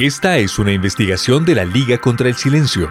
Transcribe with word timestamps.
Esta 0.00 0.38
es 0.38 0.58
una 0.58 0.72
investigación 0.72 1.44
de 1.44 1.54
la 1.54 1.64
Liga 1.64 1.98
contra 1.98 2.28
el 2.28 2.34
Silencio. 2.34 2.90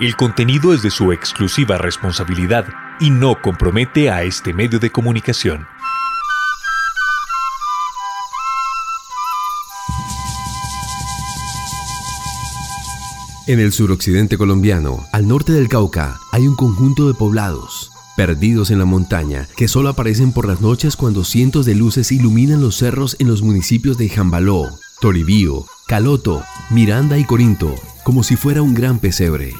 El 0.00 0.16
contenido 0.16 0.74
es 0.74 0.82
de 0.82 0.90
su 0.90 1.10
exclusiva 1.10 1.78
responsabilidad 1.78 2.66
y 3.00 3.08
no 3.08 3.40
compromete 3.40 4.10
a 4.10 4.22
este 4.22 4.52
medio 4.52 4.78
de 4.78 4.90
comunicación. 4.90 5.66
En 13.46 13.58
el 13.58 13.72
suroccidente 13.72 14.36
colombiano, 14.36 15.06
al 15.10 15.26
norte 15.26 15.52
del 15.52 15.70
Cauca, 15.70 16.20
hay 16.32 16.46
un 16.46 16.54
conjunto 16.54 17.08
de 17.08 17.14
poblados, 17.14 17.90
perdidos 18.14 18.70
en 18.70 18.78
la 18.78 18.84
montaña, 18.84 19.48
que 19.56 19.68
solo 19.68 19.88
aparecen 19.88 20.32
por 20.32 20.46
las 20.46 20.60
noches 20.60 20.96
cuando 20.96 21.24
cientos 21.24 21.64
de 21.64 21.76
luces 21.76 22.12
iluminan 22.12 22.60
los 22.60 22.76
cerros 22.76 23.16
en 23.20 23.28
los 23.28 23.40
municipios 23.40 23.96
de 23.96 24.10
Jambaló, 24.10 24.68
Toribío, 25.00 25.64
Caloto, 25.92 26.42
Miranda 26.70 27.18
y 27.18 27.24
Corinto, 27.26 27.74
como 28.02 28.22
si 28.22 28.34
fuera 28.34 28.62
un 28.62 28.72
gran 28.72 28.98
pesebre. 28.98 29.52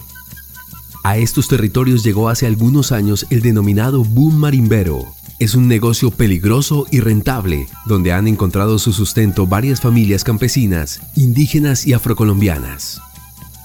A 1.04 1.18
estos 1.18 1.46
territorios 1.46 2.04
llegó 2.04 2.30
hace 2.30 2.46
algunos 2.46 2.90
años 2.90 3.26
el 3.28 3.42
denominado 3.42 4.02
boom 4.02 4.36
marimbero. 4.36 5.04
Es 5.38 5.54
un 5.54 5.68
negocio 5.68 6.10
peligroso 6.10 6.86
y 6.90 7.00
rentable, 7.00 7.66
donde 7.84 8.14
han 8.14 8.28
encontrado 8.28 8.78
su 8.78 8.94
sustento 8.94 9.46
varias 9.46 9.82
familias 9.82 10.24
campesinas, 10.24 11.02
indígenas 11.16 11.86
y 11.86 11.92
afrocolombianas. 11.92 13.02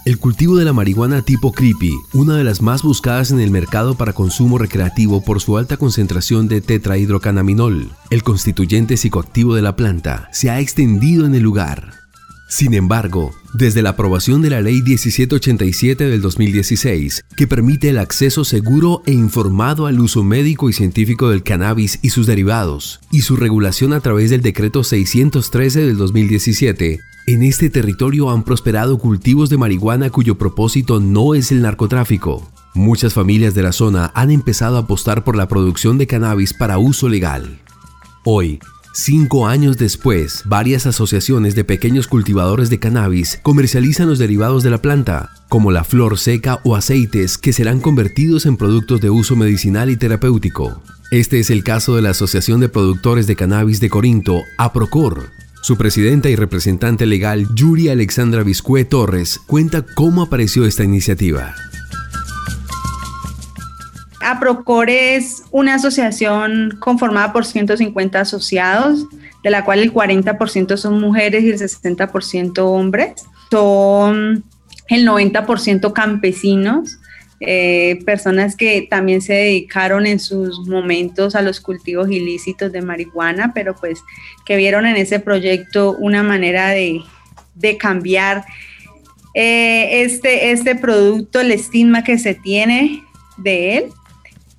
El 0.04 0.20
cultivo 0.20 0.58
de 0.58 0.66
la 0.66 0.74
marihuana 0.74 1.22
tipo 1.22 1.54
creepy, 1.54 1.94
una 2.12 2.36
de 2.36 2.44
las 2.44 2.62
más 2.62 2.84
buscadas 2.84 3.32
en 3.32 3.40
el 3.40 3.50
mercado 3.50 3.96
para 3.96 4.12
consumo 4.12 4.58
recreativo 4.58 5.22
por 5.22 5.40
su 5.40 5.58
alta 5.58 5.78
concentración 5.78 6.50
de 6.50 6.60
tetrahidrocannabinol, 6.60 7.94
el 8.10 8.24
constituyente 8.24 8.98
psicoactivo 8.98 9.56
de 9.56 9.62
la 9.62 9.78
planta, 9.78 10.28
se 10.34 10.50
ha 10.50 10.60
extendido 10.60 11.26
en 11.26 11.34
el 11.34 11.44
lugar. 11.44 11.97
Sin 12.50 12.74
embargo, 12.74 13.36
desde 13.54 13.82
la 13.82 13.90
aprobación 13.90 14.42
de 14.42 14.50
la 14.50 14.62
Ley 14.62 14.82
1787 14.82 16.06
del 16.06 16.22
2016, 16.22 17.26
que 17.36 17.46
permite 17.46 17.90
el 17.90 17.98
acceso 17.98 18.46
seguro 18.46 19.04
e 19.06 19.12
informado 19.12 19.86
al 19.86 20.00
uso 20.00 20.24
médico 20.24 20.70
y 20.70 20.74
científico 20.74 21.30
del 21.30 21.44
cannabis 21.44 22.00
y 22.02 22.10
sus 22.10 22.26
derivados, 22.26 23.02
y 23.12 23.22
su 23.22 23.36
regulación 23.36 23.92
a 23.92 24.00
través 24.00 24.30
del 24.30 24.42
Decreto 24.42 24.86
613 24.86 25.82
del 25.82 25.98
2017, 25.98 27.02
en 27.28 27.44
este 27.44 27.70
territorio 27.70 28.30
han 28.30 28.44
prosperado 28.44 28.98
cultivos 28.98 29.50
de 29.50 29.58
marihuana 29.58 30.10
cuyo 30.10 30.38
propósito 30.38 31.02
no 31.02 31.36
es 31.36 31.52
el 31.52 31.62
narcotráfico. 31.62 32.50
Muchas 32.74 33.14
familias 33.14 33.56
de 33.56 33.64
la 33.64 33.74
zona 33.74 34.12
han 34.16 34.32
empezado 34.32 34.78
a 34.78 34.82
apostar 34.82 35.26
por 35.26 35.36
la 35.36 35.50
producción 35.50 35.98
de 35.98 36.08
cannabis 36.08 36.54
para 36.54 36.78
uso 36.78 37.10
legal. 37.10 37.60
Hoy, 38.24 38.60
Cinco 39.00 39.46
años 39.46 39.78
después, 39.78 40.42
varias 40.46 40.88
asociaciones 40.88 41.54
de 41.54 41.64
pequeños 41.64 42.08
cultivadores 42.08 42.72
de 42.72 42.80
cannabis 42.80 43.40
comercializan 43.44 44.10
los 44.10 44.18
derivados 44.18 44.64
de 44.64 44.72
la 44.72 44.82
planta, 44.82 45.30
como 45.50 45.70
la 45.70 45.84
flor 45.84 46.18
seca 46.18 46.60
o 46.64 46.76
aceites 46.76 47.38
que 47.38 47.54
serán 47.54 47.80
convertidos 47.80 48.48
en 48.48 48.58
productos 48.58 49.00
de 49.00 49.12
uso 49.12 49.36
medicinal 49.36 49.92
y 49.92 49.98
terapéutico. 49.98 50.82
Este 51.12 51.40
es 51.40 51.52
el 51.52 51.64
caso 51.64 51.96
de 51.96 52.02
la 52.02 52.10
Asociación 52.10 52.60
de 52.60 52.70
Productores 52.70 53.28
de 53.28 53.36
Cannabis 53.36 53.80
de 53.80 53.92
Corinto, 53.92 54.42
APROCOR. 54.58 55.30
Su 55.62 55.78
presidenta 55.78 56.30
y 56.30 56.36
representante 56.36 57.06
legal, 57.06 57.48
Yuri 57.54 57.90
Alexandra 57.90 58.42
Viscue 58.42 58.84
Torres, 58.84 59.40
cuenta 59.46 59.86
cómo 59.86 60.24
apareció 60.24 60.66
esta 60.66 60.84
iniciativa. 60.84 61.54
APROCOR 64.28 64.90
es 64.90 65.44
una 65.52 65.76
asociación 65.76 66.78
conformada 66.80 67.32
por 67.32 67.46
150 67.46 68.20
asociados, 68.20 69.06
de 69.42 69.50
la 69.50 69.64
cual 69.64 69.80
el 69.80 69.94
40% 69.94 70.76
son 70.76 71.00
mujeres 71.00 71.44
y 71.44 71.52
el 71.52 71.58
60% 71.58 72.60
hombres. 72.60 73.24
Son 73.50 74.44
el 74.90 75.08
90% 75.08 75.94
campesinos, 75.94 77.00
eh, 77.40 78.00
personas 78.06 78.58
que 78.58 78.86
también 78.90 79.22
se 79.22 79.34
dedicaron 79.34 80.06
en 80.06 80.20
sus 80.20 80.68
momentos 80.68 81.36
a 81.36 81.42
los 81.42 81.62
cultivos 81.62 82.10
ilícitos 82.10 82.74
de 82.74 82.82
marihuana, 82.82 83.54
pero 83.54 83.76
pues 83.76 84.00
que 84.46 84.58
vieron 84.58 84.86
en 84.86 84.98
ese 84.98 85.22
proyecto 85.22 85.96
una 86.00 86.22
manera 86.24 86.70
de, 86.70 87.04
cambiar 87.80 88.44
eh, 89.34 90.02
este, 90.02 90.52
este 90.52 90.76
producto, 90.76 91.40
el 91.40 91.52
estigma 91.52 92.04
que 92.04 92.18
se 92.18 92.34
tiene 92.34 93.04
de 93.38 93.78
él 93.78 93.86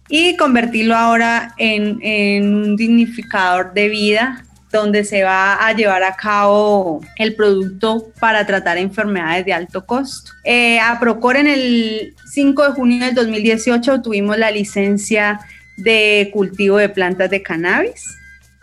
y 0.09 0.37
convertirlo 0.37 0.97
ahora 0.97 1.55
en, 1.59 2.55
un 2.55 2.77
dignificador 2.77 3.73
de 3.75 3.89
vida 3.89 4.45
donde 4.73 5.05
se 5.05 5.23
va 5.23 5.67
a 5.67 5.73
llevar 5.73 6.03
a 6.03 6.15
cabo 6.15 7.01
el 7.17 7.35
producto 7.35 8.11
para 8.21 8.47
tratar 8.47 8.77
enfermedades 8.77 9.47
de 9.47 9.53
alto 9.55 9.87
costo. 9.87 10.33
Eh, 10.45 10.79
a 10.79 11.01
Procor 11.01 11.37
en 11.37 11.47
el 11.47 12.15
5 12.33 12.69
de 12.69 12.73
junio 12.73 13.07
del 13.07 13.15
2018 13.15 14.03
tuvimos 14.03 14.37
la 14.37 14.51
licencia 14.51 15.41
de 15.79 16.31
cultivo 16.33 16.77
de 16.77 16.91
plantas 16.91 17.31
de 17.31 17.43
cannabis. 17.43 18.05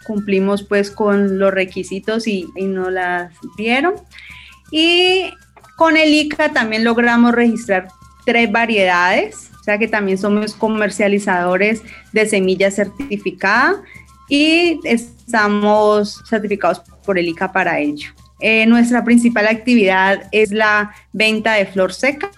Cumplimos 0.06 0.62
pues 0.62 0.92
con 0.92 1.40
los 1.40 1.52
requisitos 1.52 2.28
y, 2.28 2.46
y 2.56 2.66
nos 2.66 2.92
las 2.92 3.32
dieron. 3.58 3.96
Y 4.70 5.32
con 5.76 5.98
el 5.98 6.14
ICA 6.14 6.54
también 6.54 6.84
logramos 6.84 7.34
registrar 7.34 7.88
tres 8.26 8.52
variedades 8.52 9.50
sea 9.66 9.78
que 9.80 9.88
también 9.88 10.18
somos 10.18 10.54
comercializadores 10.54 11.82
de 12.14 12.28
semillas 12.28 12.76
certificada 12.76 13.82
y 14.30 14.80
estamos 14.84 16.22
certificados 16.30 16.82
por 17.06 17.18
el 17.18 17.28
ICA 17.28 17.52
para 17.52 17.80
ello. 17.80 18.10
Eh, 18.40 18.66
nuestra 18.68 19.04
principal 19.04 19.48
actividad 19.48 20.28
es 20.32 20.52
la 20.52 20.94
venta 21.14 21.54
de 21.54 21.66
flor 21.66 21.94
seca 21.94 22.30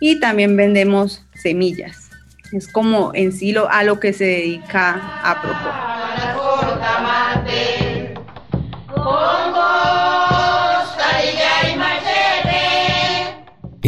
y 0.00 0.20
también 0.20 0.56
vendemos 0.56 1.24
semillas. 1.34 2.10
Es 2.52 2.68
como 2.68 3.12
en 3.14 3.32
sí 3.32 3.52
lo, 3.52 3.70
a 3.70 3.82
lo 3.82 4.00
que 4.00 4.12
se 4.12 4.24
dedica 4.24 5.20
a 5.22 5.40
propósito. 5.40 5.99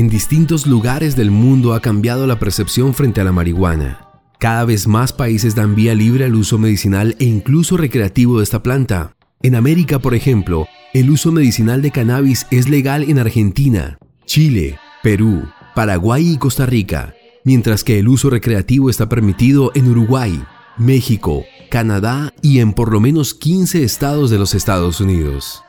En 0.02 0.08
distintos 0.08 0.66
lugares 0.66 1.14
del 1.14 1.30
mundo 1.30 1.74
ha 1.74 1.80
cambiado 1.80 2.26
la 2.26 2.40
percepción 2.40 2.92
frente 2.92 3.20
a 3.20 3.24
la 3.24 3.30
marihuana. 3.30 4.08
Cada 4.40 4.64
vez 4.64 4.88
más 4.88 5.12
países 5.12 5.54
dan 5.54 5.76
vía 5.76 5.94
libre 5.94 6.24
al 6.24 6.34
uso 6.34 6.58
medicinal 6.58 7.14
e 7.20 7.24
incluso 7.24 7.76
recreativo 7.76 8.38
de 8.38 8.42
esta 8.42 8.64
planta. 8.64 9.14
En 9.42 9.54
América, 9.54 10.00
por 10.00 10.16
ejemplo, 10.16 10.66
el 10.92 11.08
uso 11.08 11.30
medicinal 11.30 11.82
de 11.82 11.92
cannabis 11.92 12.48
es 12.50 12.68
legal 12.68 13.04
en 13.08 13.20
Argentina, 13.20 13.96
Chile, 14.26 14.76
Perú, 15.04 15.44
Paraguay 15.76 16.32
y 16.32 16.36
Costa 16.36 16.66
Rica, 16.66 17.14
mientras 17.44 17.84
que 17.84 18.00
el 18.00 18.08
uso 18.08 18.28
recreativo 18.28 18.90
está 18.90 19.08
permitido 19.08 19.70
en 19.76 19.88
Uruguay, 19.88 20.42
México, 20.78 21.44
Canadá 21.70 22.34
y 22.42 22.58
en 22.58 22.72
por 22.72 22.90
lo 22.90 22.98
menos 22.98 23.34
15 23.34 23.84
estados 23.84 24.30
de 24.30 24.38
los 24.38 24.52
Estados 24.56 25.00
Unidos. 25.00 25.62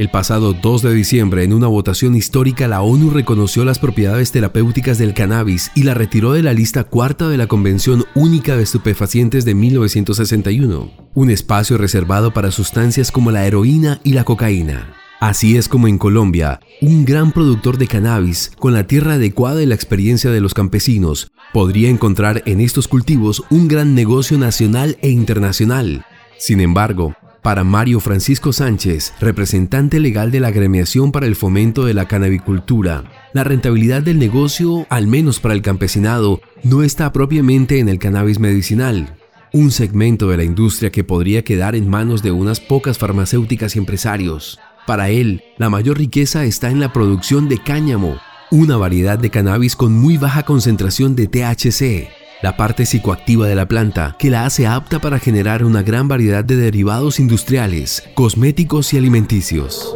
El 0.00 0.08
pasado 0.08 0.54
2 0.54 0.80
de 0.80 0.94
diciembre, 0.94 1.44
en 1.44 1.52
una 1.52 1.66
votación 1.66 2.16
histórica, 2.16 2.66
la 2.66 2.80
ONU 2.80 3.10
reconoció 3.10 3.66
las 3.66 3.78
propiedades 3.78 4.32
terapéuticas 4.32 4.96
del 4.96 5.12
cannabis 5.12 5.70
y 5.74 5.82
la 5.82 5.92
retiró 5.92 6.32
de 6.32 6.42
la 6.42 6.54
lista 6.54 6.84
cuarta 6.84 7.28
de 7.28 7.36
la 7.36 7.48
Convención 7.48 8.06
Única 8.14 8.56
de 8.56 8.62
Estupefacientes 8.62 9.44
de 9.44 9.54
1961, 9.54 10.90
un 11.12 11.30
espacio 11.30 11.76
reservado 11.76 12.32
para 12.32 12.50
sustancias 12.50 13.12
como 13.12 13.30
la 13.30 13.46
heroína 13.46 14.00
y 14.02 14.14
la 14.14 14.24
cocaína. 14.24 14.94
Así 15.20 15.58
es 15.58 15.68
como 15.68 15.86
en 15.86 15.98
Colombia, 15.98 16.60
un 16.80 17.04
gran 17.04 17.30
productor 17.30 17.76
de 17.76 17.86
cannabis, 17.86 18.52
con 18.58 18.72
la 18.72 18.86
tierra 18.86 19.16
adecuada 19.16 19.62
y 19.62 19.66
la 19.66 19.74
experiencia 19.74 20.30
de 20.30 20.40
los 20.40 20.54
campesinos, 20.54 21.30
podría 21.52 21.90
encontrar 21.90 22.42
en 22.46 22.62
estos 22.62 22.88
cultivos 22.88 23.42
un 23.50 23.68
gran 23.68 23.94
negocio 23.94 24.38
nacional 24.38 24.96
e 25.02 25.10
internacional. 25.10 26.06
Sin 26.38 26.60
embargo, 26.60 27.14
para 27.42 27.64
Mario 27.64 28.00
Francisco 28.00 28.52
Sánchez, 28.52 29.14
representante 29.20 29.98
legal 30.00 30.30
de 30.30 30.40
la 30.40 30.48
Agremiación 30.48 31.12
para 31.12 31.26
el 31.26 31.36
Fomento 31.36 31.84
de 31.84 31.94
la 31.94 32.06
Cannabicultura, 32.06 33.04
la 33.32 33.44
rentabilidad 33.44 34.02
del 34.02 34.18
negocio, 34.18 34.86
al 34.90 35.06
menos 35.06 35.40
para 35.40 35.54
el 35.54 35.62
campesinado, 35.62 36.40
no 36.62 36.82
está 36.82 37.12
propiamente 37.12 37.78
en 37.78 37.88
el 37.88 37.98
cannabis 37.98 38.38
medicinal, 38.38 39.16
un 39.52 39.70
segmento 39.70 40.28
de 40.28 40.36
la 40.36 40.44
industria 40.44 40.90
que 40.90 41.04
podría 41.04 41.42
quedar 41.42 41.74
en 41.74 41.88
manos 41.88 42.22
de 42.22 42.30
unas 42.30 42.60
pocas 42.60 42.98
farmacéuticas 42.98 43.74
y 43.74 43.78
empresarios. 43.78 44.58
Para 44.86 45.10
él, 45.10 45.42
la 45.58 45.70
mayor 45.70 45.98
riqueza 45.98 46.44
está 46.44 46.70
en 46.70 46.80
la 46.80 46.92
producción 46.92 47.48
de 47.48 47.58
cáñamo, 47.58 48.18
una 48.50 48.76
variedad 48.76 49.18
de 49.18 49.30
cannabis 49.30 49.76
con 49.76 49.92
muy 49.92 50.16
baja 50.16 50.42
concentración 50.42 51.14
de 51.14 51.28
THC, 51.28 52.08
la 52.42 52.56
parte 52.56 52.86
psicoactiva 52.86 53.46
de 53.46 53.54
la 53.54 53.66
planta 53.66 54.16
que 54.18 54.30
la 54.30 54.46
hace 54.46 54.66
apta 54.66 54.98
para 54.98 55.18
generar 55.18 55.64
una 55.64 55.82
gran 55.82 56.08
variedad 56.08 56.42
de 56.42 56.56
derivados 56.56 57.20
industriales, 57.20 58.02
cosméticos 58.14 58.94
y 58.94 58.98
alimenticios. 58.98 59.94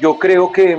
Yo 0.00 0.18
creo 0.18 0.52
que, 0.52 0.76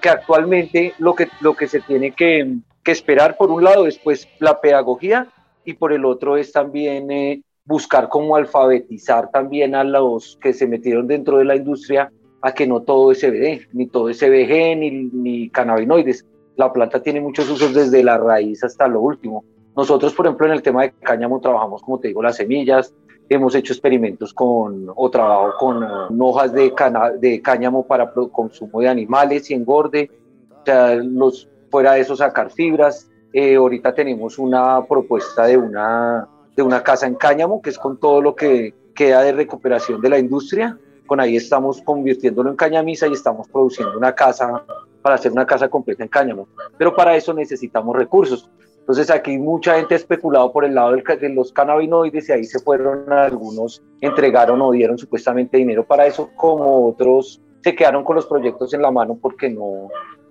que 0.00 0.08
actualmente 0.08 0.92
lo 0.98 1.14
que, 1.14 1.28
lo 1.40 1.54
que 1.54 1.68
se 1.68 1.80
tiene 1.80 2.12
que, 2.12 2.56
que, 2.82 2.92
esperar 2.92 3.36
por 3.36 3.50
un 3.50 3.64
lado 3.64 3.86
es 3.86 3.98
pues 3.98 4.28
la 4.40 4.60
pedagogía 4.60 5.28
y 5.64 5.74
por 5.74 5.92
el 5.92 6.04
otro 6.04 6.36
es 6.36 6.52
también 6.52 7.10
eh, 7.10 7.42
buscar 7.64 8.08
cómo 8.08 8.36
alfabetizar 8.36 9.30
también 9.30 9.74
a 9.74 9.84
los 9.84 10.38
que 10.40 10.52
se 10.52 10.66
metieron 10.66 11.06
dentro 11.06 11.38
de 11.38 11.44
la 11.44 11.56
industria 11.56 12.12
a 12.42 12.52
que 12.52 12.66
no 12.66 12.82
todo 12.82 13.12
es 13.12 13.20
CBD, 13.20 13.68
ni 13.72 13.86
todo 13.86 14.08
es 14.10 14.18
CBG, 14.18 14.76
ni, 14.76 14.90
ni 14.90 15.50
cannabinoides. 15.50 16.24
La 16.58 16.72
planta 16.72 17.00
tiene 17.00 17.20
muchos 17.20 17.48
usos 17.48 17.72
desde 17.72 18.02
la 18.02 18.18
raíz 18.18 18.64
hasta 18.64 18.88
lo 18.88 19.00
último. 19.00 19.44
Nosotros, 19.76 20.12
por 20.12 20.26
ejemplo, 20.26 20.44
en 20.46 20.52
el 20.54 20.60
tema 20.60 20.82
de 20.82 20.90
cáñamo 20.90 21.40
trabajamos, 21.40 21.82
como 21.82 22.00
te 22.00 22.08
digo, 22.08 22.20
las 22.20 22.34
semillas, 22.34 22.92
hemos 23.28 23.54
hecho 23.54 23.72
experimentos 23.72 24.34
con 24.34 24.90
o 24.92 25.08
trabajo 25.08 25.52
con 25.56 26.20
hojas 26.20 26.52
de, 26.52 26.74
de 27.20 27.40
cáñamo 27.40 27.86
para 27.86 28.12
consumo 28.32 28.80
de 28.80 28.88
animales 28.88 29.48
y 29.52 29.54
engorde, 29.54 30.10
o 30.50 30.64
sea, 30.64 30.96
los, 30.96 31.48
fuera 31.70 31.92
de 31.92 32.00
eso 32.00 32.16
sacar 32.16 32.50
fibras. 32.50 33.08
Eh, 33.32 33.54
ahorita 33.54 33.94
tenemos 33.94 34.36
una 34.36 34.84
propuesta 34.84 35.44
de 35.44 35.56
una, 35.56 36.26
de 36.56 36.62
una 36.64 36.82
casa 36.82 37.06
en 37.06 37.14
cáñamo, 37.14 37.62
que 37.62 37.70
es 37.70 37.78
con 37.78 38.00
todo 38.00 38.20
lo 38.20 38.34
que 38.34 38.74
queda 38.96 39.22
de 39.22 39.30
recuperación 39.30 40.00
de 40.00 40.08
la 40.08 40.18
industria. 40.18 40.76
Con 41.06 41.20
ahí 41.20 41.36
estamos 41.36 41.80
convirtiéndolo 41.82 42.50
en 42.50 42.56
cañamisa 42.56 43.06
y 43.06 43.12
estamos 43.12 43.46
produciendo 43.46 43.96
una 43.96 44.12
casa 44.12 44.64
para 45.02 45.16
hacer 45.16 45.32
una 45.32 45.46
casa 45.46 45.68
completa 45.68 46.02
en 46.02 46.08
cáñamo. 46.08 46.48
Pero 46.76 46.94
para 46.94 47.16
eso 47.16 47.32
necesitamos 47.32 47.96
recursos. 47.96 48.50
Entonces 48.80 49.10
aquí 49.10 49.36
mucha 49.36 49.76
gente 49.76 49.94
ha 49.94 49.98
especulado 49.98 50.50
por 50.50 50.64
el 50.64 50.74
lado 50.74 50.92
de 50.92 51.28
los 51.28 51.52
cannabinoides 51.52 52.28
y 52.28 52.32
ahí 52.32 52.44
se 52.44 52.58
fueron 52.58 53.12
algunos, 53.12 53.82
entregaron 54.00 54.62
o 54.62 54.70
dieron 54.70 54.96
supuestamente 54.96 55.58
dinero 55.58 55.84
para 55.84 56.06
eso, 56.06 56.30
como 56.36 56.88
otros 56.88 57.42
se 57.62 57.74
quedaron 57.74 58.02
con 58.02 58.16
los 58.16 58.24
proyectos 58.24 58.72
en 58.72 58.80
la 58.80 58.90
mano 58.90 59.18
porque 59.20 59.50
no, 59.50 59.88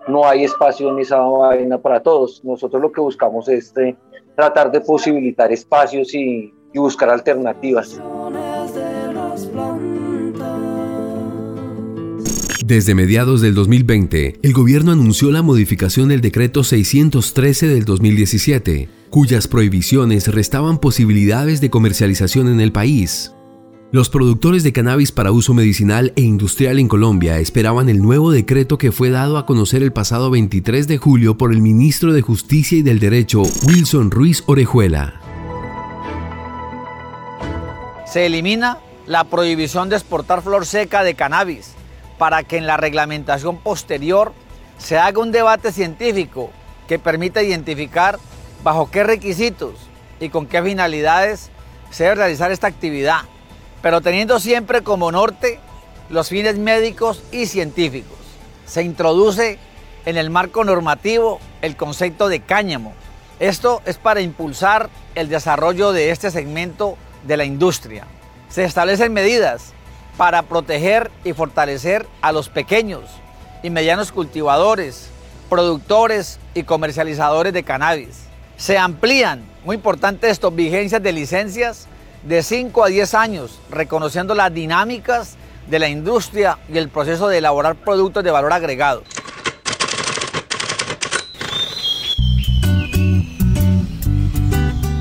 no 0.08 0.26
hay 0.26 0.46
espacio 0.46 0.90
en 0.90 1.00
esa 1.00 1.20
vaina 1.20 1.78
para 1.78 2.02
todos. 2.02 2.44
Nosotros 2.44 2.82
lo 2.82 2.92
que 2.92 3.02
buscamos 3.02 3.48
es 3.48 3.76
eh, 3.78 3.96
tratar 4.36 4.72
de 4.72 4.82
posibilitar 4.82 5.52
espacios 5.52 6.16
y, 6.16 6.52
y 6.74 6.80
buscar 6.80 7.10
alternativas. 7.10 8.02
Desde 12.68 12.96
mediados 12.96 13.40
del 13.40 13.56
2020, 13.56 14.40
el 14.44 14.52
gobierno 14.52 14.92
anunció 14.92 15.32
la 15.32 15.42
modificación 15.42 16.10
del 16.10 16.20
decreto 16.20 16.66
613 16.66 17.70
del 17.70 17.86
2017, 17.86 18.90
cuyas 19.10 19.48
prohibiciones 19.48 20.28
restaban 20.28 20.78
posibilidades 20.78 21.62
de 21.62 21.70
comercialización 21.70 22.50
en 22.50 22.60
el 22.60 22.74
país. 22.74 23.32
Los 23.94 24.10
productores 24.10 24.64
de 24.64 24.74
cannabis 24.74 25.14
para 25.14 25.32
uso 25.32 25.54
medicinal 25.54 26.12
e 26.18 26.24
industrial 26.24 26.78
en 26.80 26.90
Colombia 26.90 27.40
esperaban 27.40 27.88
el 27.88 28.02
nuevo 28.02 28.32
decreto 28.32 28.78
que 28.78 28.92
fue 28.92 29.12
dado 29.12 29.38
a 29.38 29.46
conocer 29.46 29.82
el 29.82 29.94
pasado 29.94 30.30
23 30.30 30.90
de 30.90 30.98
julio 30.98 31.38
por 31.38 31.54
el 31.54 31.62
ministro 31.62 32.12
de 32.12 32.22
Justicia 32.22 32.78
y 32.78 32.82
del 32.82 33.00
Derecho, 33.00 33.44
Wilson 33.66 34.12
Ruiz 34.12 34.44
Orejuela. 34.46 35.22
Se 38.06 38.26
elimina 38.26 38.80
la 39.06 39.24
prohibición 39.24 39.88
de 39.88 39.96
exportar 39.96 40.42
flor 40.42 40.66
seca 40.66 41.06
de 41.06 41.16
cannabis 41.16 41.78
para 42.18 42.44
que 42.44 42.58
en 42.58 42.68
la 42.68 42.78
reglamentación 42.78 43.58
posterior 43.58 44.34
se 44.78 44.98
haga 44.98 45.20
un 45.20 45.32
debate 45.32 45.72
científico 45.72 46.52
que 46.88 47.00
permita 47.00 47.44
identificar 47.44 48.20
bajo 48.64 48.90
qué 48.90 49.04
requisitos 49.04 49.74
y 50.20 50.30
con 50.30 50.48
qué 50.48 50.62
finalidades 50.64 51.50
se 51.90 52.04
debe 52.04 52.16
realizar 52.16 52.52
esta 52.52 52.68
actividad, 52.68 53.22
pero 53.82 54.02
teniendo 54.02 54.40
siempre 54.40 54.84
como 54.84 55.12
norte 55.12 55.60
los 56.10 56.30
fines 56.30 56.58
médicos 56.58 57.24
y 57.32 57.48
científicos. 57.48 58.18
Se 58.66 58.84
introduce 58.84 59.60
en 60.06 60.18
el 60.18 60.30
marco 60.30 60.64
normativo 60.64 61.40
el 61.62 61.76
concepto 61.76 62.30
de 62.30 62.42
cáñamo. 62.42 62.94
Esto 63.40 63.82
es 63.86 63.98
para 63.98 64.22
impulsar 64.22 64.90
el 65.16 65.30
desarrollo 65.30 65.92
de 65.92 66.12
este 66.12 66.32
segmento 66.32 66.98
de 67.24 67.38
la 67.38 67.46
industria. 67.46 68.06
Se 68.50 68.64
establecen 68.64 69.14
medidas 69.14 69.74
para 70.18 70.42
proteger 70.42 71.12
y 71.24 71.34
fortalecer 71.34 72.08
a 72.22 72.32
los 72.32 72.50
pequeños 72.50 73.04
y 73.64 73.70
medianos 73.70 74.12
cultivadores, 74.12 75.10
productores 75.50 76.40
y 76.54 76.64
comercializadores 76.64 77.54
de 77.54 77.64
cannabis. 77.64 78.24
Se 78.58 78.78
amplían, 78.78 79.44
muy 79.64 79.76
importante 79.76 80.30
esto, 80.30 80.50
vigencias 80.52 81.02
de 81.02 81.14
licencias 81.14 81.88
de 82.24 82.42
5 82.42 82.84
a 82.84 82.88
10 82.88 83.14
años, 83.14 83.60
reconociendo 83.70 84.34
las 84.34 84.54
dinámicas 84.54 85.36
de 85.70 85.80
la 85.80 85.88
industria 85.88 86.58
y 86.68 86.78
el 86.78 86.90
proceso 86.90 87.28
de 87.28 87.38
elaborar 87.38 87.76
productos 87.76 88.24
de 88.24 88.32
valor 88.32 88.54
agregado. 88.54 89.04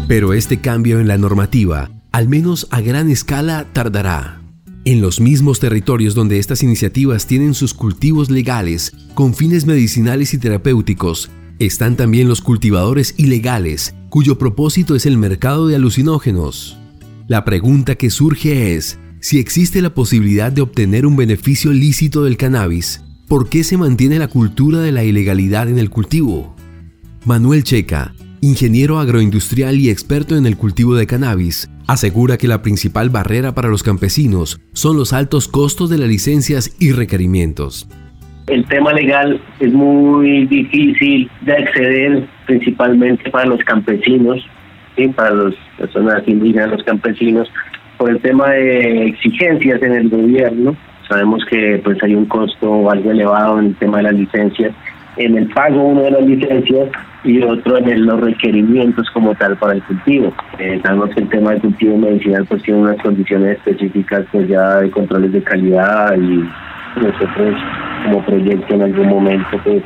Pero 0.08 0.34
este 0.34 0.60
cambio 0.60 1.00
en 1.00 1.08
la 1.08 1.18
normativa, 1.18 1.90
al 2.12 2.28
menos 2.28 2.68
a 2.70 2.80
gran 2.80 3.10
escala, 3.10 3.66
tardará. 3.72 4.45
En 4.86 5.00
los 5.00 5.18
mismos 5.18 5.58
territorios 5.58 6.14
donde 6.14 6.38
estas 6.38 6.62
iniciativas 6.62 7.26
tienen 7.26 7.54
sus 7.54 7.74
cultivos 7.74 8.30
legales 8.30 8.92
con 9.14 9.34
fines 9.34 9.66
medicinales 9.66 10.32
y 10.32 10.38
terapéuticos, 10.38 11.28
están 11.58 11.96
también 11.96 12.28
los 12.28 12.40
cultivadores 12.40 13.12
ilegales, 13.16 13.96
cuyo 14.10 14.38
propósito 14.38 14.94
es 14.94 15.04
el 15.04 15.18
mercado 15.18 15.66
de 15.66 15.74
alucinógenos. 15.74 16.78
La 17.26 17.44
pregunta 17.44 17.96
que 17.96 18.10
surge 18.10 18.76
es, 18.76 19.00
si 19.18 19.40
existe 19.40 19.82
la 19.82 19.92
posibilidad 19.92 20.52
de 20.52 20.62
obtener 20.62 21.04
un 21.04 21.16
beneficio 21.16 21.72
lícito 21.72 22.22
del 22.22 22.36
cannabis, 22.36 23.02
¿por 23.26 23.48
qué 23.48 23.64
se 23.64 23.76
mantiene 23.76 24.20
la 24.20 24.28
cultura 24.28 24.78
de 24.78 24.92
la 24.92 25.02
ilegalidad 25.02 25.68
en 25.68 25.80
el 25.80 25.90
cultivo? 25.90 26.54
Manuel 27.24 27.64
Checa, 27.64 28.14
ingeniero 28.40 29.00
agroindustrial 29.00 29.80
y 29.80 29.90
experto 29.90 30.36
en 30.36 30.46
el 30.46 30.56
cultivo 30.56 30.94
de 30.94 31.08
cannabis, 31.08 31.68
asegura 31.86 32.36
que 32.36 32.48
la 32.48 32.62
principal 32.62 33.10
barrera 33.10 33.54
para 33.54 33.68
los 33.68 33.82
campesinos 33.82 34.60
son 34.72 34.96
los 34.96 35.12
altos 35.12 35.48
costos 35.48 35.90
de 35.90 35.98
las 35.98 36.08
licencias 36.08 36.76
y 36.80 36.92
requerimientos. 36.92 37.88
El 38.46 38.64
tema 38.66 38.92
legal 38.92 39.40
es 39.58 39.72
muy 39.72 40.46
difícil 40.46 41.28
de 41.42 41.52
acceder, 41.52 42.28
principalmente 42.46 43.28
para 43.30 43.46
los 43.46 43.60
campesinos, 43.64 44.44
para 45.14 45.30
las 45.34 45.54
personas 45.76 46.22
indígenas, 46.26 46.70
los 46.70 46.84
campesinos, 46.84 47.50
por 47.98 48.10
el 48.10 48.20
tema 48.20 48.50
de 48.50 49.06
exigencias 49.06 49.82
en 49.82 49.92
el 49.92 50.08
gobierno. 50.08 50.76
Sabemos 51.08 51.44
que 51.50 51.80
pues 51.84 52.02
hay 52.02 52.14
un 52.14 52.26
costo 52.26 52.90
algo 52.90 53.10
elevado 53.10 53.58
en 53.58 53.66
el 53.66 53.74
tema 53.76 53.98
de 53.98 54.02
las 54.04 54.14
licencias 54.14 54.72
en 55.16 55.36
el 55.36 55.48
pago 55.48 55.82
uno 55.82 56.02
de 56.02 56.10
las 56.10 56.24
licencias 56.24 56.90
y 57.24 57.42
otro 57.42 57.78
en 57.78 58.06
los 58.06 58.20
requerimientos 58.20 59.08
como 59.10 59.34
tal 59.34 59.56
para 59.56 59.74
el 59.74 59.82
cultivo. 59.82 60.32
Eh, 60.58 60.80
sabemos 60.84 61.10
que 61.10 61.20
el 61.20 61.28
tema 61.28 61.52
del 61.52 61.60
cultivo 61.60 61.96
medicinal 61.96 62.44
pues 62.46 62.62
tiene 62.62 62.80
unas 62.80 63.02
condiciones 63.02 63.56
específicas 63.58 64.24
pues 64.30 64.48
ya 64.48 64.76
de 64.76 64.90
controles 64.90 65.32
de 65.32 65.42
calidad 65.42 66.14
y 66.16 66.48
nosotros 67.00 67.56
como 68.04 68.24
proyecto 68.24 68.74
en 68.74 68.82
algún 68.82 69.08
momento 69.08 69.60
pues 69.64 69.82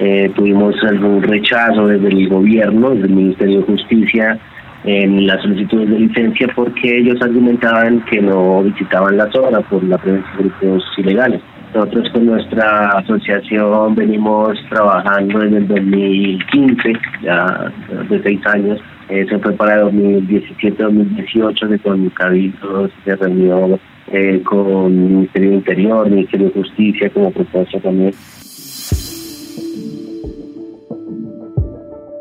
eh, 0.00 0.30
tuvimos 0.34 0.74
algún 0.84 1.22
rechazo 1.22 1.86
desde 1.86 2.08
el 2.08 2.28
gobierno, 2.28 2.90
desde 2.90 3.06
el 3.06 3.14
Ministerio 3.14 3.60
de 3.60 3.66
Justicia 3.66 4.38
en 4.84 5.26
las 5.26 5.40
solicitudes 5.40 5.88
de 5.88 5.98
licencia 5.98 6.48
porque 6.54 6.98
ellos 6.98 7.20
argumentaban 7.22 8.04
que 8.04 8.20
no 8.20 8.62
visitaban 8.62 9.16
la 9.16 9.30
zona 9.30 9.60
por 9.60 9.82
la 9.84 9.96
presencia 9.96 10.30
de 10.36 10.42
grupos 10.42 10.84
ilegales. 10.98 11.40
Nosotros 11.74 12.08
con 12.12 12.26
nuestra 12.26 12.88
asociación 12.98 13.96
venimos 13.96 14.56
trabajando 14.68 15.40
desde 15.40 15.56
el 15.56 15.66
2015, 15.66 16.92
ya 17.20 17.72
de 18.08 18.22
seis 18.22 18.40
años. 18.46 18.78
Eh, 19.08 19.26
se 19.28 19.38
fue 19.40 19.52
para 19.54 19.82
2017-2018, 19.82 21.68
que 21.68 21.78
con 21.80 22.08
Cabildo 22.10 22.88
se 23.04 23.16
reunió 23.16 23.80
eh, 24.06 24.40
con 24.44 24.86
el 24.86 25.10
Ministerio 25.10 25.50
de 25.50 25.56
Interior, 25.56 26.10
Ministerio 26.10 26.46
de 26.46 26.52
Justicia 26.52 27.10
como 27.10 27.32
propuesta 27.32 27.80
también. 27.80 28.12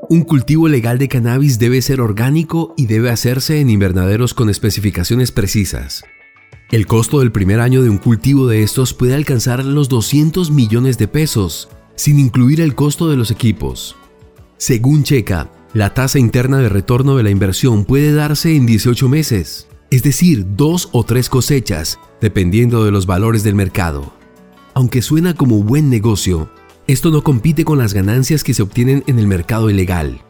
Un 0.10 0.24
cultivo 0.24 0.68
legal 0.68 0.98
de 0.98 1.08
cannabis 1.08 1.60
debe 1.60 1.82
ser 1.84 2.02
orgánico 2.02 2.74
y 2.76 2.88
debe 2.88 3.12
hacerse 3.12 3.62
en 3.62 3.70
invernaderos 3.70 4.34
con 4.34 4.50
especificaciones 4.50 5.32
precisas. 5.32 6.04
El 6.74 6.88
costo 6.88 7.20
del 7.20 7.32
primer 7.32 7.60
año 7.60 7.84
de 7.84 7.92
un 7.92 8.00
cultivo 8.00 8.48
de 8.48 8.64
estos 8.64 8.96
puede 8.96 9.14
alcanzar 9.14 9.64
los 9.64 9.90
200 9.90 10.50
millones 10.50 10.98
de 10.98 11.08
pesos, 11.08 11.70
sin 11.94 12.18
incluir 12.18 12.62
el 12.62 12.74
costo 12.74 13.08
de 13.08 13.16
los 13.16 13.30
equipos. 13.30 13.96
Según 14.58 15.04
Checa, 15.04 15.52
la 15.76 15.94
tasa 15.94 16.18
interna 16.18 16.58
de 16.58 16.70
retorno 16.70 17.16
de 17.16 17.22
la 17.22 17.30
inversión 17.30 17.86
puede 17.86 18.12
darse 18.12 18.56
en 18.56 18.66
18 18.66 19.08
meses, 19.08 19.68
es 19.92 20.02
decir, 20.02 20.48
dos 20.58 20.90
o 20.94 21.04
tres 21.04 21.30
cosechas, 21.30 22.00
dependiendo 22.20 22.84
de 22.84 22.90
los 22.90 23.06
valores 23.06 23.44
del 23.44 23.54
mercado. 23.54 24.12
Aunque 24.74 25.04
suena 25.04 25.36
como 25.36 25.62
buen 25.62 25.92
negocio, 25.92 26.50
esto 26.88 27.12
no 27.12 27.24
compite 27.24 27.66
con 27.66 27.78
las 27.78 27.94
ganancias 27.94 28.44
que 28.44 28.56
se 28.56 28.64
obtienen 28.64 29.04
en 29.06 29.20
el 29.20 29.28
mercado 29.28 29.70
ilegal. 29.70 30.24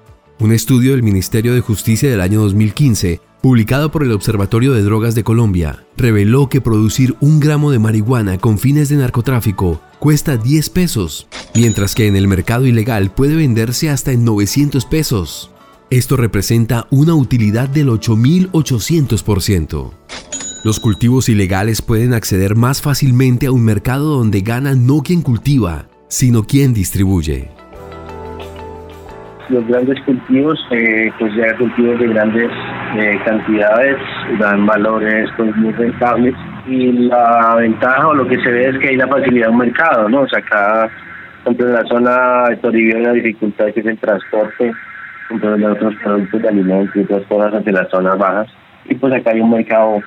Un 0.43 0.51
estudio 0.51 0.91
del 0.91 1.01
Ministerio 1.03 1.53
de 1.53 1.61
Justicia 1.61 2.11
del 2.11 2.19
año 2.19 2.41
2015 2.41 3.21
publicado 3.41 3.91
por 3.91 4.03
el 4.03 4.11
Observatorio 4.11 4.73
de 4.73 4.83
Drogas 4.83 5.15
de 5.15 5.23
Colombia, 5.23 5.85
reveló 5.95 6.49
que 6.49 6.59
producir 6.59 7.15
un 7.21 7.39
gramo 7.39 7.71
de 7.71 7.79
marihuana 7.79 8.37
con 8.37 8.59
fines 8.59 8.89
de 8.89 8.97
narcotráfico 8.97 9.79
cuesta 9.99 10.35
10 10.35 10.69
pesos, 10.69 11.27
mientras 11.55 11.95
que 11.95 12.07
en 12.07 12.17
el 12.17 12.27
mercado 12.27 12.65
ilegal 12.65 13.09
puede 13.09 13.37
venderse 13.37 13.89
hasta 13.89 14.11
en 14.11 14.25
900 14.25 14.85
pesos. 14.85 15.49
Esto 15.89 16.17
representa 16.17 16.87
una 16.91 17.15
utilidad 17.15 17.69
del 17.69 17.87
8.800%. 17.87 19.91
Los 20.65 20.81
cultivos 20.81 21.29
ilegales 21.29 21.81
pueden 21.81 22.13
acceder 22.13 22.57
más 22.57 22.81
fácilmente 22.81 23.45
a 23.45 23.53
un 23.53 23.63
mercado 23.63 24.17
donde 24.17 24.41
gana 24.41 24.75
no 24.75 25.03
quien 25.03 25.21
cultiva, 25.21 25.87
sino 26.09 26.43
quien 26.43 26.73
distribuye. 26.73 27.62
Los 29.49 29.67
grandes 29.67 29.99
cultivos, 30.01 30.59
eh, 30.71 31.11
pues 31.19 31.35
ya 31.35 31.55
cultivos 31.57 31.99
de 31.99 32.07
grandes 32.07 32.49
eh, 32.97 33.19
cantidades, 33.25 33.97
dan 34.39 34.65
valores 34.65 35.29
pues, 35.35 35.55
muy 35.57 35.73
rentables 35.73 36.33
y 36.65 36.91
la 36.93 37.55
ventaja 37.57 38.07
o 38.07 38.13
lo 38.13 38.27
que 38.27 38.39
se 38.41 38.49
ve 38.49 38.69
es 38.69 38.77
que 38.79 38.89
hay 38.89 38.95
la 38.95 39.07
facilidad 39.07 39.47
de 39.47 39.51
un 39.51 39.57
mercado, 39.57 40.07
¿no? 40.09 40.21
O 40.21 40.27
sea, 40.27 40.39
acá, 40.39 40.89
por 41.43 41.53
en 41.59 41.73
la 41.73 41.83
zona 41.85 42.49
de 42.49 42.55
Toribio 42.57 42.99
una 42.99 43.11
dificultad 43.11 43.65
que 43.73 43.81
es 43.81 43.85
el 43.85 43.97
transporte, 43.97 44.73
de 45.29 45.65
otros 45.65 45.95
productos 46.03 46.41
de 46.41 46.47
alimentos 46.47 46.95
y 46.95 46.99
otras 47.01 47.23
cosas 47.23 47.53
hacia 47.53 47.71
las 47.71 47.89
zonas 47.89 48.17
bajas. 48.17 48.47
Y 48.85 48.95
pues 48.95 49.13
acá 49.13 49.31
hay 49.31 49.41
un 49.41 49.51
mercado 49.51 50.01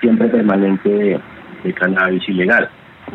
siempre 0.00 0.28
permanente 0.28 1.20
de 1.64 1.72
cannabis 1.74 2.28
ilegal. 2.28 2.68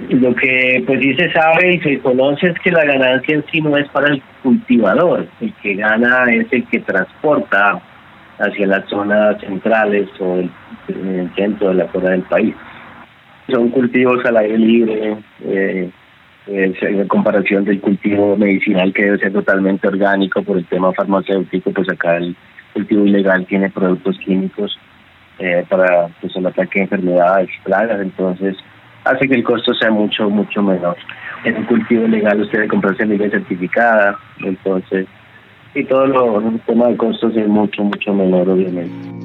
Lo 0.10 0.33
que 0.36 0.83
pues 0.88 1.01
sí 1.01 1.13
se 1.15 1.31
sabe 1.31 1.75
y 1.75 1.79
se 1.81 2.00
conoce 2.00 2.48
es 2.48 2.60
que 2.60 2.71
la 2.71 2.86
ganancia 2.86 3.36
en 3.36 3.45
sí 3.51 3.62
no 3.62 3.75
es 3.77 3.88
para 3.89 4.07
el 4.07 4.21
cultivador, 4.41 5.27
el 5.41 5.53
que 5.55 5.75
gana 5.75 6.24
es 6.33 6.48
el 6.51 6.65
que 6.67 6.79
transporta 6.79 7.81
hacia 8.39 8.67
las 8.67 8.88
zonas 8.89 9.39
centrales 9.41 10.07
o 10.19 10.38
el, 10.38 10.50
en 10.88 11.19
el 11.19 11.36
centro 11.36 11.69
de 11.69 11.75
la 11.75 11.91
zona 11.91 12.12
del 12.12 12.21
país. 12.24 12.55
Son 13.50 13.69
cultivos 13.69 14.24
al 14.25 14.38
aire 14.38 14.57
libre, 14.57 15.17
eh, 15.43 15.91
en 16.48 17.07
comparación 17.07 17.65
del 17.65 17.81
cultivo 17.81 18.36
medicinal 18.36 18.93
que 18.93 19.03
debe 19.03 19.19
ser 19.19 19.33
totalmente 19.33 19.88
orgánico 19.88 20.41
por 20.41 20.57
el 20.57 20.65
tema 20.65 20.91
farmacéutico, 20.93 21.71
pues 21.71 21.89
acá 21.89 22.17
el 22.17 22.36
cultivo 22.74 23.05
ilegal 23.05 23.45
tiene 23.45 23.69
productos 23.69 24.17
químicos 24.19 24.79
eh, 25.38 25.65
para 25.69 26.07
pues, 26.19 26.36
el 26.36 26.45
ataque 26.45 26.79
de 26.79 26.83
enfermedades, 26.83 27.50
plagas, 27.63 28.01
entonces 28.01 28.57
hace 29.05 29.27
que 29.27 29.36
el 29.36 29.43
costo 29.43 29.74
sea 29.74 29.91
mucho, 29.91 30.29
mucho 30.29 30.62
menor. 30.62 30.98
En 31.43 31.58
un 31.58 31.63
cultivo 31.65 32.08
legal 32.08 32.41
usted 32.41 32.60
debe 32.60 32.67
comprar 32.67 32.96
semilla 32.98 33.29
certificada, 33.29 34.17
entonces, 34.39 35.08
y 35.74 35.84
todo 35.86 36.05
lo, 36.05 36.50
el 36.50 36.60
tema 36.62 36.88
de 36.88 36.98
costos 36.98 37.36
es 37.36 37.48
mucho, 37.48 37.84
mucho 37.84 38.13
menor, 38.13 38.50
obviamente. 38.50 39.22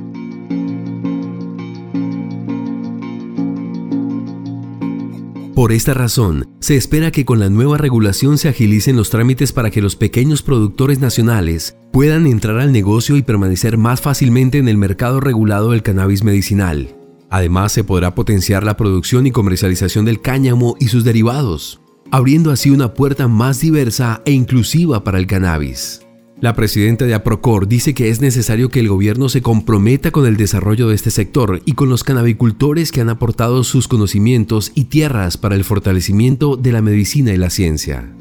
Por 5.55 5.73
esta 5.73 5.95
razón, 5.95 6.45
se 6.61 6.77
espera 6.77 7.11
que 7.11 7.25
con 7.25 7.41
la 7.41 7.49
nueva 7.49 7.79
regulación 7.79 8.37
se 8.37 8.51
agilicen 8.51 8.95
los 8.95 9.09
trámites 9.09 9.55
para 9.55 9.71
que 9.71 9.81
los 9.81 9.97
pequeños 9.97 10.43
productores 10.43 11.01
nacionales 11.01 11.79
puedan 11.93 12.27
entrar 12.27 12.59
al 12.59 12.73
negocio 12.73 13.17
y 13.17 13.23
permanecer 13.23 13.79
más 13.79 14.03
fácilmente 14.03 14.59
en 14.59 14.69
el 14.69 14.77
mercado 14.77 15.19
regulado 15.19 15.71
del 15.71 15.83
cannabis 15.83 16.23
medicinal. 16.23 16.96
Además, 17.31 17.73
se 17.73 17.85
podrá 17.85 18.15
potenciar 18.15 18.65
la 18.65 18.77
producción 18.77 19.27
y 19.27 19.31
comercialización 19.31 20.05
del 20.05 20.21
cáñamo 20.21 20.77
y 20.79 20.89
sus 20.89 21.05
derivados, 21.05 21.81
abriendo 22.11 22.51
así 22.51 22.71
una 22.71 22.95
puerta 22.95 23.29
más 23.29 23.61
diversa 23.61 24.23
e 24.25 24.33
inclusiva 24.33 25.03
para 25.03 25.19
el 25.19 25.27
cannabis. 25.27 26.07
La 26.39 26.55
presidenta 26.55 27.07
de 27.07 27.15
APROCOR 27.15 27.67
dice 27.67 27.95
que 27.95 28.11
es 28.11 28.21
necesario 28.21 28.69
que 28.69 28.81
el 28.81 28.89
gobierno 28.89 29.31
se 29.31 29.41
comprometa 29.41 30.11
con 30.11 30.27
el 30.27 30.37
desarrollo 30.37 30.89
de 30.89 30.95
este 30.95 31.11
sector 31.11 31.63
y 31.65 31.73
con 31.73 31.89
los 31.89 32.05
canabicultores 32.05 32.93
que 32.93 33.01
han 33.01 33.09
aportado 33.09 33.65
sus 33.65 33.89
conocimientos 33.89 34.71
y 34.75 34.85
tierras 34.85 35.39
para 35.39 35.55
el 35.55 35.65
fortalecimiento 35.65 36.59
de 36.59 36.73
la 36.73 36.83
medicina 36.83 37.33
y 37.33 37.39
la 37.39 37.49
ciencia. 37.49 38.13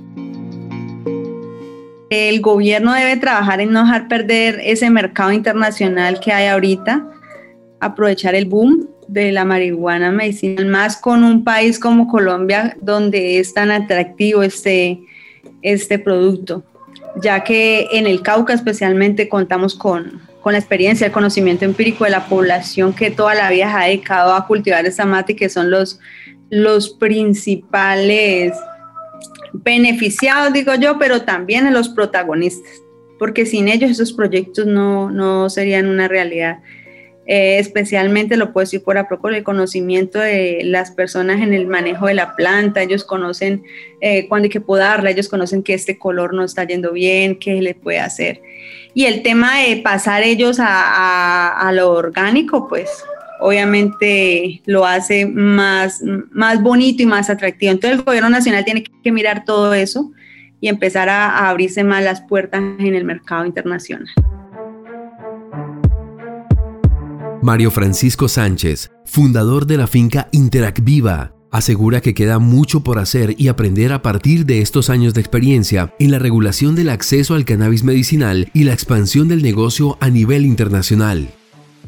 El 2.10 2.40
gobierno 2.40 2.94
debe 2.94 3.18
trabajar 3.18 3.60
en 3.60 3.74
no 3.74 3.82
dejar 3.82 4.08
perder 4.08 4.62
ese 4.64 4.90
mercado 4.90 5.34
internacional 5.34 6.22
que 6.22 6.32
hay 6.32 6.48
ahorita, 6.48 7.12
aprovechar 7.82 8.34
el 8.34 8.46
boom 8.46 8.88
de 9.08 9.32
la 9.32 9.46
marihuana 9.46 10.12
medicinal, 10.12 10.66
más 10.66 10.98
con 10.98 11.24
un 11.24 11.44
país 11.44 11.80
como 11.80 12.08
Colombia, 12.08 12.76
donde 12.82 13.40
es 13.40 13.54
tan 13.54 13.72
atractivo 13.72 14.44
este, 14.44 15.00
este 15.62 16.00
producto 16.00 16.64
ya 17.16 17.44
que 17.44 17.88
en 17.92 18.08
el 18.08 18.22
Cauca 18.22 18.54
especialmente 18.54 19.30
contamos 19.30 19.76
con, 19.76 20.22
la 20.46 20.60
experiencia, 20.60 21.08
el 21.08 21.12
conocimiento 21.12 21.66
empírico 21.66 22.04
de 22.04 22.12
la 22.12 22.28
población 22.28 22.94
que 22.94 23.10
toda 23.10 23.34
la 23.34 23.50
vida 23.50 23.76
ha 23.76 23.86
dedicado 23.86 24.36
a 24.36 24.46
cultivar 24.46 24.86
esta 24.86 25.04
mata 25.04 25.32
y 25.32 25.36
que 25.36 25.50
son 25.50 25.72
los, 25.72 26.00
los 26.52 26.92
principales 26.92 28.54
beneficiados, 29.54 30.54
digo 30.54 30.76
yo, 30.76 31.00
pero 31.00 31.24
también 31.24 31.74
los 31.74 31.90
protagonistas, 31.90 32.70
porque 33.18 33.48
sin 33.48 33.68
ellos 33.68 33.90
esos 33.90 34.14
proyectos 34.14 34.68
no, 34.68 35.10
no 35.10 35.50
serían 35.50 35.88
una 35.88 36.08
realidad. 36.08 36.60
Eh, 37.27 37.58
especialmente 37.58 38.38
lo 38.38 38.53
puedo 38.53 38.65
decir 38.65 38.84
por 38.84 38.98
el 38.98 39.44
conocimiento 39.44 40.20
de 40.20 40.62
las 40.63 40.91
personas 40.91 41.41
en 41.41 41.53
el 41.53 41.65
manejo 41.65 42.05
de 42.05 42.13
la 42.13 42.36
planta, 42.36 42.84
ellos 42.84 43.03
conocen 43.03 43.63
eh, 44.00 44.27
cuándo 44.27 44.46
hay 44.46 44.51
que 44.51 44.62
podarla, 44.62 45.10
ellos 45.10 45.27
conocen 45.27 45.63
que 45.63 45.74
este 45.74 45.98
color 45.98 46.36
no 46.36 46.44
está 46.44 46.65
yendo 46.65 46.91
bien, 46.91 47.39
qué 47.39 47.62
le 47.63 47.74
puede 47.74 48.00
hacer. 48.00 48.44
Y 48.94 49.05
el 49.05 49.24
tema 49.24 49.60
de 49.60 49.77
pasar 49.77 50.22
ellos 50.22 50.58
a, 50.60 51.72
lo 51.74 51.94
orgánico, 51.94 52.67
pues 52.70 52.89
obviamente 53.39 54.62
lo 54.65 54.86
hace 54.86 55.25
más, 55.25 56.01
más 56.32 56.62
bonito 56.62 57.01
y 57.01 57.08
más 57.08 57.29
atractivo. 57.32 57.72
Entonces 57.72 58.00
el 58.00 58.05
gobierno 58.05 58.29
nacional 58.29 58.63
tiene 58.63 58.84
que 58.84 59.12
mirar 59.12 59.46
todo 59.46 59.74
eso 59.74 60.12
y 60.62 60.70
empezar 60.70 61.10
a 61.10 61.50
abrirse 61.50 61.84
más 61.84 62.03
las 62.03 62.22
puertas 62.22 62.62
en 62.79 62.96
el 62.96 63.03
mercado 63.03 63.46
internacional. 63.46 64.08
Mario 67.46 67.70
Francisco 67.70 68.28
Sánchez, 68.28 68.90
fundador 69.06 69.68
de 69.68 69.78
la 69.78 69.86
finca 69.86 70.30
Interacviva, 70.32 71.36
asegura 71.52 72.02
que 72.02 72.16
queda 72.16 72.40
mucho 72.40 72.80
por 72.82 72.98
hacer 72.98 73.36
y 73.38 73.50
aprender 73.50 73.94
a 73.94 74.02
partir 74.02 74.48
de 74.48 74.62
estos 74.62 74.90
años 74.90 75.14
de 75.14 75.22
experiencia 75.22 75.94
en 76.00 76.10
la 76.10 76.18
regulación 76.18 76.74
del 76.74 76.90
acceso 76.90 77.36
al 77.36 77.46
cannabis 77.46 77.84
medicinal 77.84 78.50
y 78.52 78.64
la 78.64 78.74
expansión 78.74 79.28
del 79.28 79.44
negocio 79.44 79.96
a 80.02 80.10
nivel 80.10 80.44
internacional. 80.44 81.30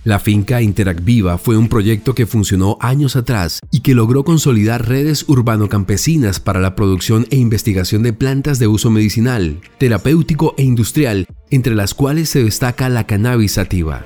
La 0.03 0.19
finca 0.19 0.61
Interacviva 0.61 1.39
fue 1.39 1.57
un 1.57 1.69
proyecto 1.69 2.13
que 2.13 2.27
funcionó 2.27 2.77
años 2.79 3.15
atrás 3.15 3.59
y 3.71 3.79
que 3.79 3.95
logró 3.95 4.23
consolidar 4.23 4.87
redes 4.87 5.25
urbano-campesinas 5.27 6.39
para 6.39 6.59
la 6.59 6.75
producción 6.75 7.25
e 7.31 7.37
investigación 7.37 8.03
de 8.03 8.13
plantas 8.13 8.59
de 8.59 8.67
uso 8.67 8.91
medicinal, 8.91 9.59
terapéutico 9.79 10.53
e 10.59 10.61
industrial, 10.61 11.25
entre 11.49 11.73
las 11.73 11.95
cuales 11.95 12.29
se 12.29 12.43
destaca 12.43 12.89
la 12.89 13.07
cannabis 13.07 13.53
sativa 13.53 14.05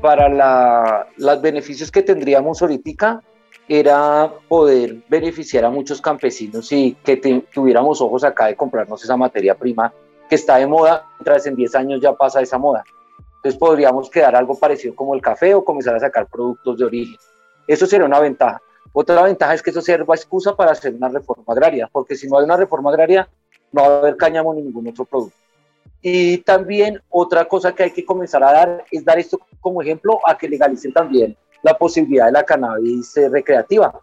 para 0.00 1.06
los 1.16 1.42
beneficios 1.42 1.90
que 1.90 2.02
tendríamos 2.02 2.60
ahorita 2.62 3.22
era 3.68 4.32
poder 4.48 4.96
beneficiar 5.08 5.64
a 5.64 5.70
muchos 5.70 6.00
campesinos 6.00 6.72
y 6.72 6.94
que 7.04 7.16
tuviéramos 7.52 8.00
ojos 8.00 8.24
acá 8.24 8.46
de 8.46 8.56
comprarnos 8.56 9.04
esa 9.04 9.16
materia 9.16 9.54
prima 9.54 9.92
que 10.28 10.34
está 10.34 10.56
de 10.56 10.66
moda, 10.66 11.06
mientras 11.18 11.46
en 11.46 11.56
10 11.56 11.74
años 11.74 12.00
ya 12.00 12.12
pasa 12.12 12.40
esa 12.40 12.58
moda. 12.58 12.84
Entonces 13.36 13.58
podríamos 13.58 14.10
quedar 14.10 14.34
algo 14.34 14.58
parecido 14.58 14.94
como 14.94 15.14
el 15.14 15.20
café 15.20 15.54
o 15.54 15.64
comenzar 15.64 15.94
a 15.94 16.00
sacar 16.00 16.26
productos 16.26 16.78
de 16.78 16.84
origen. 16.84 17.16
Eso 17.66 17.86
sería 17.86 18.06
una 18.06 18.20
ventaja. 18.20 18.60
Otra 18.92 19.22
ventaja 19.22 19.54
es 19.54 19.62
que 19.62 19.70
eso 19.70 19.80
sirva 19.80 20.14
excusa 20.14 20.56
para 20.56 20.72
hacer 20.72 20.94
una 20.94 21.08
reforma 21.08 21.44
agraria, 21.52 21.88
porque 21.92 22.16
si 22.16 22.28
no 22.28 22.38
hay 22.38 22.44
una 22.44 22.56
reforma 22.56 22.90
agraria, 22.90 23.28
no 23.72 23.82
va 23.82 23.88
a 23.88 23.98
haber 23.98 24.16
cáñamo 24.16 24.52
ni 24.52 24.62
ningún 24.62 24.88
otro 24.88 25.04
producto. 25.04 25.36
Y 26.02 26.38
también 26.38 27.00
otra 27.10 27.46
cosa 27.46 27.74
que 27.74 27.84
hay 27.84 27.90
que 27.90 28.04
comenzar 28.04 28.42
a 28.42 28.52
dar 28.52 28.84
es 28.90 29.04
dar 29.04 29.18
esto 29.18 29.38
como 29.60 29.82
ejemplo 29.82 30.18
a 30.26 30.36
que 30.36 30.48
legalicen 30.48 30.92
también 30.92 31.36
la 31.62 31.76
posibilidad 31.76 32.26
de 32.26 32.32
la 32.32 32.44
cannabis 32.44 33.16
eh, 33.18 33.28
recreativa, 33.28 34.00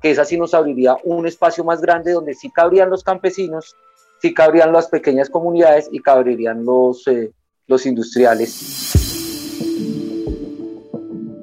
que 0.00 0.10
esa 0.10 0.24
sí 0.24 0.38
nos 0.38 0.54
abriría 0.54 0.96
un 1.04 1.26
espacio 1.26 1.62
más 1.64 1.80
grande 1.80 2.12
donde 2.12 2.34
sí 2.34 2.50
cabrían 2.50 2.88
los 2.88 3.04
campesinos, 3.04 3.76
sí 4.22 4.32
cabrían 4.32 4.72
las 4.72 4.88
pequeñas 4.88 5.28
comunidades 5.28 5.88
y 5.92 6.00
cabrirían 6.00 6.64
los, 6.64 7.06
eh, 7.08 7.32
los 7.66 7.84
industriales. 7.84 9.02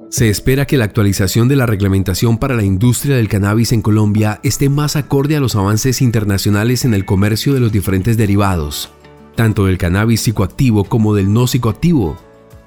Se 0.09 0.29
espera 0.29 0.67
que 0.67 0.77
la 0.77 0.85
actualización 0.85 1.47
de 1.47 1.55
la 1.55 1.65
reglamentación 1.65 2.37
para 2.37 2.55
la 2.55 2.63
industria 2.63 3.15
del 3.15 3.29
cannabis 3.29 3.71
en 3.71 3.81
Colombia 3.81 4.41
esté 4.43 4.67
más 4.67 4.95
acorde 4.95 5.37
a 5.37 5.39
los 5.39 5.55
avances 5.55 6.01
internacionales 6.01 6.83
en 6.83 6.93
el 6.93 7.05
comercio 7.05 7.53
de 7.53 7.61
los 7.61 7.71
diferentes 7.71 8.17
derivados, 8.17 8.91
tanto 9.35 9.65
del 9.65 9.77
cannabis 9.77 10.21
psicoactivo 10.21 10.83
como 10.83 11.13
del 11.13 11.31
no 11.31 11.47
psicoactivo. 11.47 12.17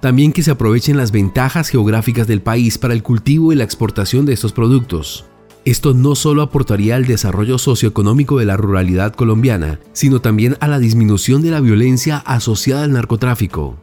También 0.01 0.33
que 0.33 0.43
se 0.43 0.51
aprovechen 0.51 0.97
las 0.97 1.13
ventajas 1.13 1.69
geográficas 1.69 2.27
del 2.27 2.43
país 2.43 2.79
para 2.79 2.95
el 2.95 3.03
cultivo 3.03 3.53
y 3.53 3.57
la 3.57 3.65
exportación 3.65 4.27
de 4.27 4.35
estos 4.35 4.53
productos. 4.53 5.25
Esto 5.65 5.95
no 5.95 6.15
solo 6.15 6.43
aportaría 6.43 6.95
al 6.97 7.07
desarrollo 7.07 7.57
socioeconómico 7.57 8.39
de 8.39 8.45
la 8.45 8.59
ruralidad 8.59 9.15
colombiana, 9.15 9.81
sino 9.95 10.21
también 10.21 10.59
a 10.61 10.69
la 10.69 10.79
disminución 10.79 11.41
de 11.41 11.51
la 11.51 11.61
violencia 11.61 12.19
asociada 12.19 12.85
al 12.85 12.93
narcotráfico. 12.93 13.79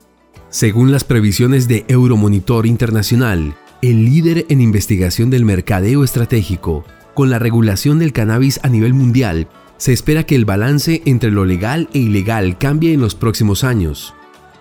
Según 0.50 0.92
las 0.92 1.04
previsiones 1.04 1.68
de 1.68 1.86
Euromonitor 1.88 2.68
Internacional, 2.68 3.56
el 3.82 4.06
líder 4.06 4.46
en 4.50 4.62
investigación 4.62 5.32
del 5.32 5.44
mercadeo 5.44 6.04
estratégico, 6.04 6.86
con 7.16 7.32
la 7.32 7.40
regulación 7.40 7.98
del 7.98 8.14
cannabis 8.14 8.60
a 8.62 8.70
nivel 8.70 8.94
mundial, 8.94 9.48
se 9.82 9.94
espera 9.94 10.28
que 10.28 10.36
el 10.36 10.46
balance 10.46 11.02
entre 11.08 11.32
lo 11.32 11.44
legal 11.44 11.90
e 11.92 11.98
ilegal 11.98 12.60
cambie 12.60 12.94
en 12.94 13.02
los 13.02 13.16
próximos 13.16 13.64
años. 13.64 14.14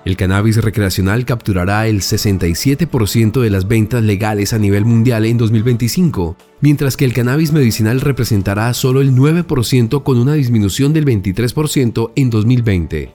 El 0.06 0.16
cannabis 0.16 0.56
recreacional 0.56 1.26
capturará 1.26 1.86
el 1.88 2.00
67% 2.00 3.42
de 3.42 3.50
las 3.50 3.68
ventas 3.68 4.02
legales 4.02 4.54
a 4.54 4.58
nivel 4.58 4.86
mundial 4.86 5.26
en 5.26 5.36
2025, 5.36 6.38
mientras 6.62 6.96
que 6.96 7.04
el 7.04 7.12
cannabis 7.12 7.52
medicinal 7.52 8.00
representará 8.00 8.72
solo 8.72 9.02
el 9.02 9.14
9% 9.14 10.02
con 10.04 10.16
una 10.16 10.32
disminución 10.32 10.94
del 10.94 11.04
23% 11.04 12.12
en 12.16 12.30
2020. 12.30 13.14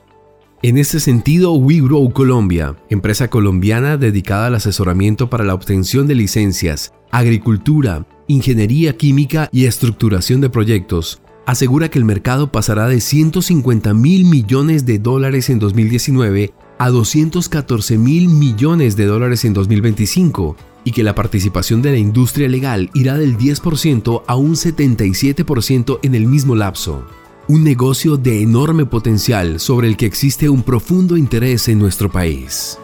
En 0.62 0.78
este 0.78 1.00
sentido, 1.00 1.54
WeGrow 1.54 2.14
Colombia, 2.14 2.76
empresa 2.92 3.32
colombiana 3.32 3.98
dedicada 3.98 4.46
al 4.46 4.54
asesoramiento 4.54 5.32
para 5.32 5.44
la 5.44 5.56
obtención 5.56 6.06
de 6.06 6.14
licencias, 6.14 6.94
agricultura, 7.10 8.06
ingeniería 8.28 8.96
química 8.96 9.50
y 9.52 9.66
estructuración 9.66 10.40
de 10.42 10.52
proyectos, 10.52 11.20
asegura 11.46 11.90
que 11.90 12.00
el 12.00 12.06
mercado 12.06 12.52
pasará 12.52 12.88
de 12.88 13.02
150 13.02 13.94
mil 13.94 14.26
millones 14.26 14.86
de 14.86 15.00
dólares 15.00 15.50
en 15.50 15.60
2019 15.60 16.54
a 16.78 16.90
214 16.90 17.98
mil 17.98 18.30
millones 18.30 18.96
de 18.96 19.06
dólares 19.06 19.46
en 19.46 19.54
2025 19.54 20.56
y 20.84 20.92
que 20.92 21.04
la 21.04 21.16
participación 21.16 21.82
de 21.82 21.92
la 21.92 21.98
industria 21.98 22.48
legal 22.48 22.90
irá 22.94 23.18
del 23.18 23.38
10% 23.38 24.24
a 24.28 24.36
un 24.36 24.54
77% 24.54 26.00
en 26.04 26.16
el 26.16 26.28
mismo 26.28 26.56
lapso. 26.56 27.06
Un 27.48 27.64
negocio 27.64 28.18
de 28.18 28.42
enorme 28.42 28.86
potencial 28.86 29.60
sobre 29.60 29.88
el 29.88 29.98
que 29.98 30.06
existe 30.06 30.50
un 30.50 30.64
profundo 30.64 31.18
interés 31.18 31.68
en 31.68 31.80
nuestro 31.80 32.12
país. 32.12 32.80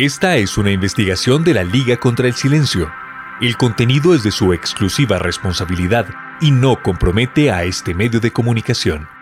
Esta 0.00 0.38
es 0.38 0.56
una 0.56 0.70
investigación 0.70 1.44
de 1.44 1.52
la 1.52 1.62
Liga 1.62 1.98
contra 1.98 2.26
el 2.26 2.32
Silencio. 2.32 2.90
El 3.42 3.58
contenido 3.58 4.14
es 4.14 4.22
de 4.22 4.30
su 4.30 4.54
exclusiva 4.54 5.18
responsabilidad 5.18 6.06
y 6.40 6.52
no 6.52 6.82
compromete 6.82 7.50
a 7.50 7.64
este 7.64 7.92
medio 7.92 8.18
de 8.18 8.30
comunicación. 8.30 9.19